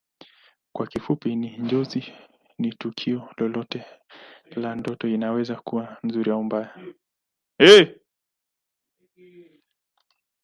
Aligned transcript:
Kwa 0.73 0.85
kifupi 0.87 1.29
tu 1.29 1.61
Njozi 1.63 2.03
ni 2.59 2.71
tukio 2.73 3.29
lolote 3.37 3.85
la 4.55 4.75
ndoto 4.75 5.07
inaweza 5.07 5.55
kuwa 5.55 5.97
nzuri 6.03 6.31
au 6.31 6.43
mbaya 6.43 6.95